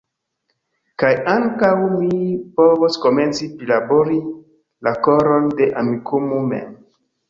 Kaj 1.03 1.11
ankaŭ 1.33 1.69
mi 1.83 2.09
povos 2.57 2.99
komenci 3.05 3.53
prilabori 3.61 4.21
la 4.89 4.99
koron 5.11 5.57
de 5.63 5.73
Amikumu 5.87 6.47
mem. 6.53 6.79